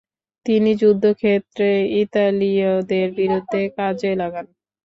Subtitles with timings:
[0.45, 1.69] তিনি যুদ্ধক্ষেত্রে
[2.01, 4.45] ইতালীয়দের বিরুদ্ধে কাজে লাগান।